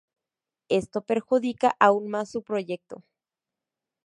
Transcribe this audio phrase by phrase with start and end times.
[0.69, 2.77] Esto perjudica aún más su apoyo.